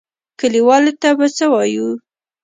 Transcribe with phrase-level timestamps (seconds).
[0.39, 1.87] کليوالو ته به څه وايو؟